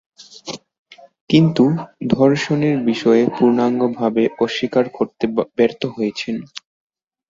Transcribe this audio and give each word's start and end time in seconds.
কিন্তু 1.29 1.63
ধর্ষণের 2.11 2.77
বিষয়ে 2.89 3.23
পূর্ণাঙ্গভাবে 3.35 4.23
অস্বীকার 4.39 4.85
করতে 4.97 5.23
ব্যর্থ 5.57 5.81
হয়েছেন। 5.95 6.35